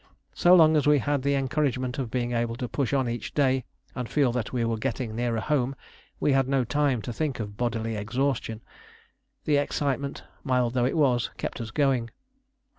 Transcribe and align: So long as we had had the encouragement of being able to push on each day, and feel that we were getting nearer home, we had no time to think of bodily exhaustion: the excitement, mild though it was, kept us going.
So 0.33 0.55
long 0.55 0.75
as 0.75 0.87
we 0.87 0.97
had 0.97 1.11
had 1.11 1.21
the 1.21 1.35
encouragement 1.35 1.99
of 1.99 2.09
being 2.09 2.31
able 2.31 2.55
to 2.55 2.67
push 2.67 2.91
on 2.91 3.07
each 3.07 3.35
day, 3.35 3.65
and 3.93 4.09
feel 4.09 4.31
that 4.31 4.51
we 4.51 4.65
were 4.65 4.77
getting 4.79 5.15
nearer 5.15 5.39
home, 5.39 5.75
we 6.19 6.31
had 6.31 6.47
no 6.47 6.63
time 6.63 7.03
to 7.03 7.13
think 7.13 7.39
of 7.39 7.55
bodily 7.55 7.95
exhaustion: 7.95 8.61
the 9.45 9.57
excitement, 9.57 10.23
mild 10.43 10.73
though 10.73 10.85
it 10.85 10.97
was, 10.97 11.29
kept 11.37 11.61
us 11.61 11.69
going. 11.69 12.09